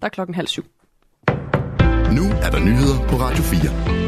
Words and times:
der 0.00 0.06
er 0.06 0.08
klokken 0.08 0.34
halv 0.34 0.46
syv. 0.46 0.64
Nu 2.16 2.24
er 2.42 2.50
der 2.50 2.60
nyheder 2.60 3.08
på 3.08 3.16
Radio 3.16 3.42
4. 3.42 3.98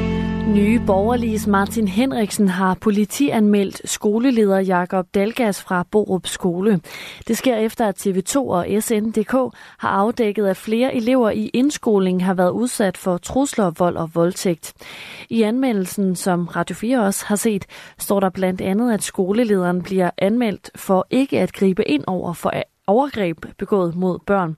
Nye 0.55 0.81
borgerliges 0.87 1.47
Martin 1.47 1.89
Henriksen 1.89 2.49
har 2.49 2.75
politianmeldt 2.75 3.91
skoleleder 3.91 4.59
Jakob 4.59 5.07
Dalgas 5.15 5.63
fra 5.63 5.87
Borup 5.91 6.27
Skole. 6.27 6.81
Det 7.29 7.39
sker 7.39 7.57
efter, 7.57 7.87
at 7.87 8.07
TV2 8.07 8.37
og 8.37 8.67
SNDK 8.81 9.33
har 9.79 9.89
afdækket, 9.89 10.47
at 10.47 10.57
flere 10.57 10.95
elever 10.95 11.31
i 11.31 11.51
indskoling 11.55 12.25
har 12.25 12.35
været 12.35 12.51
udsat 12.51 12.97
for 12.97 13.19
trusler, 13.19 13.71
vold 13.79 13.97
og 13.97 14.11
voldtægt. 14.15 14.73
I 15.29 15.43
anmeldelsen, 15.43 16.17
som 16.17 16.47
Radio 16.47 16.75
4 16.75 17.01
også 17.01 17.27
har 17.27 17.37
set, 17.37 17.67
står 17.99 18.21
der 18.21 18.31
blandt 18.31 18.61
andet, 18.61 18.93
at 18.95 19.03
skolelederen 19.03 19.83
bliver 19.83 20.11
anmeldt 20.19 20.71
for 20.75 21.07
ikke 21.11 21.41
at 21.41 21.53
gribe 21.53 21.89
ind 21.89 22.05
over 22.07 22.33
for 22.33 22.51
overgreb 22.95 23.39
begået 23.59 23.97
mod 23.97 24.19
børn. 24.27 24.57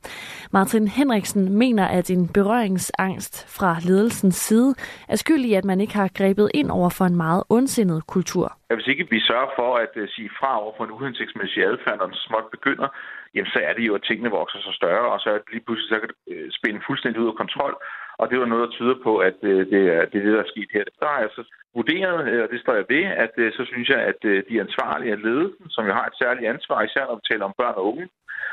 Martin 0.53 0.89
Henriksen 0.89 1.43
mener, 1.63 1.87
at 1.99 2.11
en 2.11 2.29
berøringsangst 2.29 3.35
fra 3.57 3.71
ledelsens 3.89 4.37
side 4.49 4.75
er 5.09 5.17
skyld 5.17 5.45
i, 5.45 5.55
at 5.55 5.65
man 5.65 5.81
ikke 5.81 5.95
har 5.95 6.11
grebet 6.19 6.51
ind 6.55 6.71
over 6.71 6.91
for 6.99 7.05
en 7.05 7.17
meget 7.17 7.43
ondsindet 7.57 8.07
kultur. 8.07 8.47
Hvis 8.75 8.87
ikke 8.93 9.07
vi 9.11 9.21
sørger 9.21 9.51
for 9.59 9.71
at 9.85 9.93
øh, 10.03 10.09
sige 10.09 10.31
fra 10.39 10.53
over 10.63 10.73
for 10.77 10.85
en 10.85 10.95
uhensigtsmæssig 10.97 11.61
adfærd, 11.71 11.99
når 11.99 12.07
den 12.07 12.23
småt 12.27 12.49
begynder, 12.57 12.89
jamen 13.35 13.51
så 13.55 13.59
er 13.69 13.73
det 13.75 13.85
jo, 13.89 13.95
at 13.95 14.03
tingene 14.09 14.31
vokser 14.31 14.61
sig 14.63 14.75
større, 14.81 15.07
og 15.15 15.21
så 15.21 15.29
er 15.31 15.39
det 15.39 15.53
lige 15.53 15.65
pludselig 15.67 15.89
så 15.89 15.99
kan 16.01 16.11
det 16.13 16.19
øh, 16.33 16.49
spænde 16.59 16.87
fuldstændig 16.87 17.21
ud 17.23 17.33
af 17.33 17.41
kontrol, 17.43 17.75
og 18.21 18.31
det 18.31 18.39
var 18.41 18.47
noget, 18.47 18.65
der 18.67 18.77
tyder 18.77 18.97
på, 19.07 19.13
at 19.29 19.39
øh, 19.51 19.61
det, 19.73 19.83
er, 19.97 20.03
det 20.11 20.17
er 20.19 20.25
det, 20.27 20.37
der 20.37 20.45
er 20.45 20.53
sket 20.55 20.71
her. 20.75 20.85
Der 21.01 21.09
har 21.15 21.21
jeg 21.25 21.31
så 21.37 21.43
vurderet, 21.75 22.43
og 22.45 22.49
det 22.53 22.61
står 22.61 22.75
jeg 22.81 22.87
ved, 22.95 23.05
at 23.25 23.33
så 23.57 23.63
synes 23.73 23.89
jeg, 23.89 24.01
at 24.11 24.21
de 24.51 24.61
ansvarlige 24.67 25.13
af 25.13 25.23
ledelsen, 25.23 25.67
som 25.75 25.87
jo 25.87 25.93
har 25.93 26.07
et 26.07 26.19
særligt 26.23 26.51
ansvar, 26.55 26.83
især 26.83 27.05
når 27.07 27.15
vi 27.15 27.29
taler 27.31 27.45
om 27.45 27.59
børn 27.61 27.75
og 27.81 27.87
unge, 27.91 28.09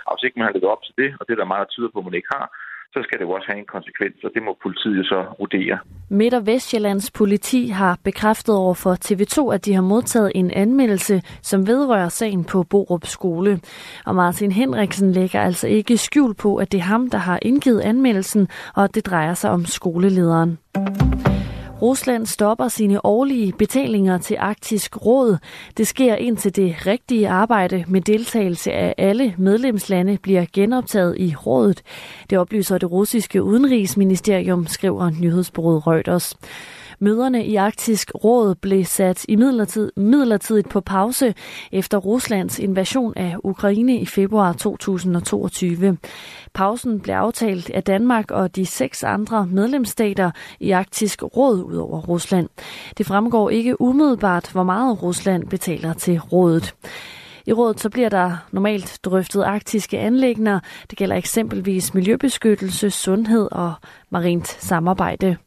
og 0.05 0.11
hvis 0.13 0.25
ikke 0.25 0.39
man 0.39 0.47
har 0.47 0.55
levet 0.55 0.73
op 0.73 0.83
til 0.83 0.95
det, 1.01 1.09
og 1.19 1.23
det 1.25 1.33
er 1.33 1.39
der 1.41 1.53
meget, 1.53 1.65
der 1.65 1.73
tyder 1.73 1.89
på, 1.91 1.99
at 1.99 2.05
man 2.05 2.19
ikke 2.19 2.33
har, 2.37 2.45
så 2.93 2.99
skal 3.03 3.19
det 3.19 3.25
jo 3.25 3.31
også 3.31 3.47
have 3.49 3.59
en 3.59 3.71
konsekvens, 3.75 4.23
og 4.23 4.31
det 4.33 4.43
må 4.43 4.57
politiet 4.63 5.05
så 5.05 5.25
vurdere. 5.39 5.77
Midt- 6.09 6.33
og 6.33 6.45
Vestjyllands 6.45 7.11
politi 7.11 7.67
har 7.67 7.99
bekræftet 8.03 8.55
over 8.55 8.73
for 8.73 8.93
TV2, 9.05 9.53
at 9.53 9.65
de 9.65 9.73
har 9.73 9.81
modtaget 9.81 10.31
en 10.35 10.51
anmeldelse, 10.51 11.21
som 11.41 11.67
vedrører 11.67 12.09
sagen 12.09 12.43
på 12.43 12.63
Borup 12.63 13.05
skole. 13.05 13.59
Og 14.05 14.15
Martin 14.15 14.51
Henriksen 14.51 15.11
lægger 15.11 15.41
altså 15.41 15.67
ikke 15.67 15.97
skjul 15.97 16.35
på, 16.35 16.55
at 16.55 16.71
det 16.71 16.77
er 16.77 16.83
ham, 16.83 17.09
der 17.09 17.17
har 17.17 17.39
indgivet 17.41 17.81
anmeldelsen, 17.81 18.47
og 18.75 18.83
at 18.83 18.95
det 18.95 19.05
drejer 19.05 19.33
sig 19.33 19.51
om 19.51 19.65
skolelederen. 19.65 20.57
Rusland 21.81 22.25
stopper 22.25 22.67
sine 22.67 23.05
årlige 23.05 23.53
betalinger 23.57 24.17
til 24.17 24.37
Arktisk 24.39 25.05
Råd. 25.05 25.37
Det 25.77 25.87
sker 25.87 26.15
indtil 26.15 26.55
det 26.55 26.75
rigtige 26.85 27.29
arbejde 27.29 27.85
med 27.87 28.01
deltagelse 28.01 28.71
af 28.71 28.95
alle 28.97 29.33
medlemslande 29.37 30.17
bliver 30.17 30.45
genoptaget 30.53 31.15
i 31.19 31.35
rådet. 31.45 31.81
Det 32.29 32.37
oplyser 32.37 32.77
det 32.77 32.91
russiske 32.91 33.43
udenrigsministerium, 33.43 34.67
skriver 34.67 35.11
nyhedsbureauet 35.21 35.87
Reuters. 35.87 36.35
Møderne 37.01 37.45
i 37.45 37.55
Arktisk 37.55 38.11
Råd 38.23 38.55
blev 38.55 38.85
sat 38.85 39.25
i 39.27 39.35
midlertid, 39.35 39.91
midlertidigt 39.97 40.69
på 40.69 40.81
pause 40.81 41.33
efter 41.71 41.97
Ruslands 41.97 42.59
invasion 42.59 43.13
af 43.15 43.35
Ukraine 43.43 43.99
i 43.99 44.05
februar 44.05 44.53
2022. 44.53 45.97
Pausen 46.53 46.99
blev 46.99 47.15
aftalt 47.15 47.69
af 47.69 47.83
Danmark 47.83 48.31
og 48.31 48.55
de 48.55 48.65
seks 48.65 49.03
andre 49.03 49.47
medlemsstater 49.47 50.31
i 50.59 50.71
Arktisk 50.71 51.23
Råd 51.23 51.63
ud 51.63 51.75
over 51.75 52.01
Rusland. 52.01 52.49
Det 52.97 53.05
fremgår 53.05 53.49
ikke 53.49 53.81
umiddelbart, 53.81 54.51
hvor 54.51 54.63
meget 54.63 55.03
Rusland 55.03 55.47
betaler 55.47 55.93
til 55.93 56.19
rådet. 56.19 56.75
I 57.45 57.53
rådet 57.53 57.79
så 57.79 57.89
bliver 57.89 58.09
der 58.09 58.37
normalt 58.51 58.99
drøftet 59.03 59.43
arktiske 59.43 59.99
anlægner. 59.99 60.59
Det 60.89 60.97
gælder 60.97 61.15
eksempelvis 61.15 61.93
miljøbeskyttelse, 61.93 62.91
sundhed 62.91 63.47
og 63.51 63.73
marint 64.09 64.47
samarbejde. 64.47 65.37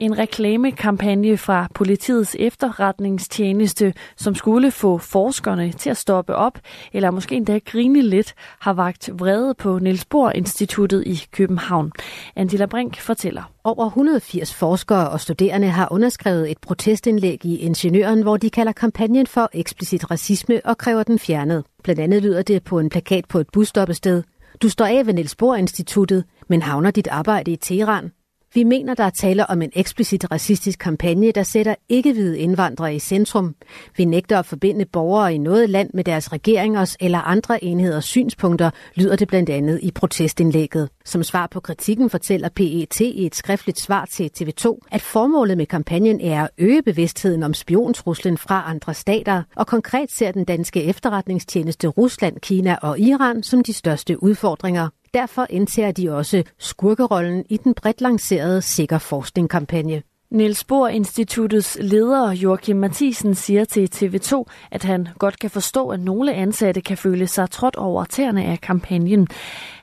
En 0.00 0.18
reklamekampagne 0.18 1.36
fra 1.36 1.68
politiets 1.74 2.36
efterretningstjeneste, 2.38 3.94
som 4.16 4.34
skulle 4.34 4.70
få 4.70 4.98
forskerne 4.98 5.72
til 5.72 5.90
at 5.90 5.96
stoppe 5.96 6.34
op, 6.34 6.58
eller 6.92 7.10
måske 7.10 7.34
endda 7.34 7.58
grine 7.58 8.02
lidt, 8.02 8.34
har 8.60 8.72
vagt 8.72 9.10
vrede 9.12 9.54
på 9.54 9.78
Niels 9.78 10.04
Bohr 10.04 10.30
Instituttet 10.30 11.02
i 11.06 11.24
København. 11.32 11.92
Angela 12.36 12.66
Brink 12.66 13.00
fortæller. 13.00 13.42
Over 13.64 13.86
180 13.86 14.54
forskere 14.54 15.10
og 15.10 15.20
studerende 15.20 15.68
har 15.68 15.88
underskrevet 15.90 16.50
et 16.50 16.58
protestindlæg 16.58 17.44
i 17.44 17.56
Ingeniøren, 17.56 18.22
hvor 18.22 18.36
de 18.36 18.50
kalder 18.50 18.72
kampagnen 18.72 19.26
for 19.26 19.50
eksplicit 19.52 20.10
racisme 20.10 20.60
og 20.64 20.78
kræver 20.78 21.02
den 21.02 21.18
fjernet. 21.18 21.64
Blandt 21.82 22.00
andet 22.00 22.22
lyder 22.22 22.42
det 22.42 22.64
på 22.64 22.78
en 22.78 22.88
plakat 22.88 23.24
på 23.28 23.38
et 23.38 23.46
busstoppested. 23.52 24.22
Du 24.62 24.68
står 24.68 24.86
af 24.86 25.06
ved 25.06 25.14
Niels 25.14 25.36
Bohr 25.36 25.56
Instituttet, 25.56 26.24
men 26.48 26.62
havner 26.62 26.90
dit 26.90 27.08
arbejde 27.08 27.50
i 27.50 27.56
Teheran. 27.56 28.10
Vi 28.54 28.64
mener, 28.64 28.94
der 28.94 29.04
er 29.04 29.10
tale 29.10 29.50
om 29.50 29.62
en 29.62 29.70
eksplicit 29.74 30.30
racistisk 30.30 30.78
kampagne, 30.78 31.32
der 31.32 31.42
sætter 31.42 31.74
ikke-hvide 31.88 32.38
indvandrere 32.38 32.94
i 32.94 32.98
centrum. 32.98 33.54
Vi 33.96 34.04
nægter 34.04 34.38
at 34.38 34.46
forbinde 34.46 34.84
borgere 34.84 35.34
i 35.34 35.38
noget 35.38 35.70
land 35.70 35.90
med 35.94 36.04
deres 36.04 36.32
regeringers 36.32 36.96
eller 37.00 37.18
andre 37.18 37.64
enheders 37.64 38.04
synspunkter, 38.04 38.70
lyder 38.94 39.16
det 39.16 39.28
blandt 39.28 39.50
andet 39.50 39.80
i 39.82 39.90
protestindlægget. 39.90 40.88
Som 41.04 41.22
svar 41.22 41.46
på 41.46 41.60
kritikken 41.60 42.10
fortæller 42.10 42.48
PET 42.48 43.00
i 43.00 43.26
et 43.26 43.34
skriftligt 43.34 43.80
svar 43.80 44.04
til 44.04 44.30
TV2, 44.40 44.78
at 44.92 45.02
formålet 45.02 45.56
med 45.56 45.66
kampagnen 45.66 46.20
er 46.20 46.44
at 46.44 46.50
øge 46.58 46.82
bevidstheden 46.82 47.42
om 47.42 47.54
spiontruslen 47.54 48.38
fra 48.38 48.64
andre 48.66 48.94
stater, 48.94 49.42
og 49.56 49.66
konkret 49.66 50.12
ser 50.12 50.32
den 50.32 50.44
danske 50.44 50.82
efterretningstjeneste 50.82 51.88
Rusland, 51.88 52.40
Kina 52.40 52.76
og 52.82 52.98
Iran 53.00 53.42
som 53.42 53.62
de 53.62 53.72
største 53.72 54.22
udfordringer. 54.22 54.88
Derfor 55.14 55.46
indtager 55.50 55.92
de 55.92 56.16
også 56.16 56.42
skurkerollen 56.58 57.44
i 57.48 57.56
den 57.56 57.74
bredt 57.74 58.00
lancerede 58.00 58.62
Sikker 58.62 58.98
Forskning-kampagne. 58.98 60.02
Niels 60.30 60.64
Bohr 60.64 60.88
Instituttets 60.88 61.78
leder 61.80 62.32
Joachim 62.32 62.76
Mathisen 62.76 63.34
siger 63.34 63.64
til 63.64 63.88
TV2, 63.94 64.44
at 64.70 64.84
han 64.84 65.08
godt 65.18 65.38
kan 65.38 65.50
forstå, 65.50 65.88
at 65.88 66.00
nogle 66.00 66.34
ansatte 66.34 66.80
kan 66.80 66.96
føle 66.96 67.26
sig 67.26 67.50
trådt 67.50 67.76
over 67.76 68.04
tæerne 68.04 68.44
af 68.44 68.60
kampagnen. 68.60 69.28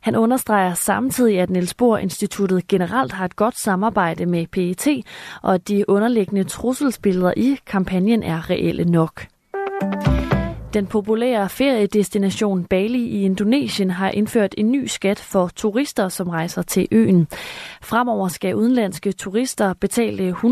Han 0.01 0.15
understreger 0.15 0.73
samtidig, 0.73 1.39
at 1.39 1.49
Niels 1.49 1.73
Bohr 1.73 1.97
Instituttet 1.97 2.67
generelt 2.67 3.11
har 3.11 3.25
et 3.25 3.35
godt 3.35 3.57
samarbejde 3.57 4.25
med 4.25 4.47
PET, 4.47 4.87
og 5.41 5.53
at 5.53 5.67
de 5.67 5.89
underliggende 5.89 6.43
trusselsbilleder 6.43 7.33
i 7.37 7.57
kampagnen 7.65 8.23
er 8.23 8.49
reelle 8.49 8.85
nok. 8.85 9.30
Den 10.73 10.87
populære 10.87 11.49
feriedestination 11.49 12.63
Bali 12.63 13.03
i 13.03 13.23
Indonesien 13.23 13.91
har 13.91 14.09
indført 14.09 14.55
en 14.57 14.71
ny 14.71 14.85
skat 14.85 15.19
for 15.19 15.49
turister, 15.55 16.09
som 16.09 16.29
rejser 16.29 16.61
til 16.61 16.87
øen. 16.91 17.27
Fremover 17.81 18.27
skal 18.27 18.55
udenlandske 18.55 19.11
turister 19.11 19.73
betale 19.73 20.29
150.000 20.29 20.45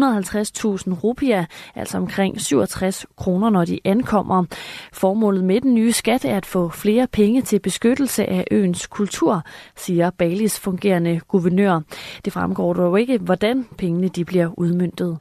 rupier, 1.03 1.45
altså 1.75 1.97
omkring 1.97 2.41
67 2.41 3.05
kroner, 3.17 3.49
når 3.49 3.65
de 3.65 3.79
ankommer. 3.85 4.45
Formålet 4.93 5.43
med 5.43 5.61
den 5.61 5.75
nye 5.75 5.91
skat 5.91 6.25
er 6.25 6.37
at 6.37 6.45
få 6.45 6.69
flere 6.69 7.07
penge 7.07 7.41
til 7.41 7.59
beskyttelse 7.59 8.25
af 8.25 8.45
øens 8.51 8.87
kultur, 8.87 9.43
siger 9.77 10.09
Balis 10.09 10.59
fungerende 10.59 11.19
guvernør. 11.27 11.79
Det 12.25 12.33
fremgår 12.33 12.73
dog 12.73 13.01
ikke, 13.01 13.17
hvordan 13.17 13.65
pengene 13.77 14.07
de 14.07 14.25
bliver 14.25 14.49
udmyndtet. 14.57 15.17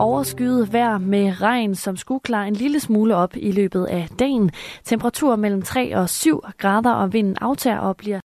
Overskyet 0.00 0.72
vejr 0.72 0.98
med 0.98 1.40
regn, 1.40 1.74
som 1.74 1.96
skulle 1.96 2.20
klare 2.20 2.48
en 2.48 2.54
lille 2.54 2.80
smule 2.80 3.16
op 3.16 3.36
i 3.36 3.52
løbet 3.52 3.84
af 3.84 4.08
dagen. 4.18 4.50
Temperatur 4.84 5.36
mellem 5.36 5.62
3 5.62 5.96
og 5.96 6.08
7 6.08 6.42
grader, 6.58 6.92
og 6.92 7.12
vinden 7.12 7.36
aftager 7.40 7.78
og 7.78 7.96
bliver 7.96 8.20